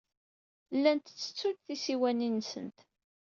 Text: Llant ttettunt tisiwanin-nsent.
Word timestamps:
Llant 0.75 1.07
ttettunt 1.13 1.63
tisiwanin-nsent. 1.65 2.79